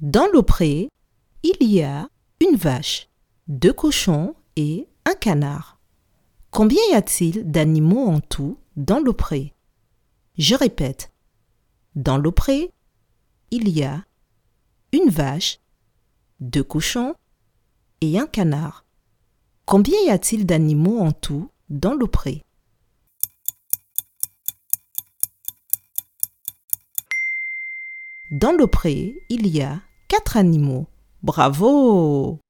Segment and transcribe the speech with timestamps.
[0.00, 0.88] Dans l'aupré,
[1.42, 2.08] il y a
[2.40, 3.10] une vache,
[3.48, 5.78] deux cochons et un canard.
[6.50, 9.52] Combien y a-t-il d'animaux en tout dans l'aupré
[10.38, 11.12] Je répète.
[11.96, 12.72] Dans l'aupré,
[13.50, 14.02] il y a
[14.92, 15.60] une vache,
[16.40, 17.14] deux cochons
[18.00, 18.86] et un canard.
[19.66, 22.42] Combien y a-t-il d'animaux en tout dans l'aupré
[28.30, 30.88] Dans l'aupré, il y a quatre animaux.
[31.22, 32.40] Bravo